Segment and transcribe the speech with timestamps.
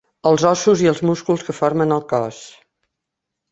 [0.27, 2.43] Els ossos i els músculs que formen el cos.